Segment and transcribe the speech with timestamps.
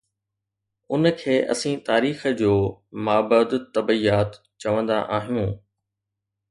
[0.93, 2.49] ان کي اسين تاريخ جو
[3.09, 4.31] مابعد الطبعيات
[4.61, 5.51] چوندا آهيون.